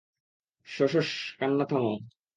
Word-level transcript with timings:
সশস, 0.67 1.09
কান্না 1.39 1.65
থামাও। 1.69 1.95